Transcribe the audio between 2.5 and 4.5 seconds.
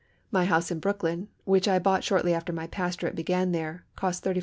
my pastorate began there, cost $35,000.